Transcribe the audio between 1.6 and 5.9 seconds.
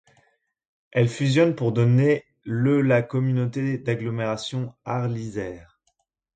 donner le la communauté d'agglomération Arlysère.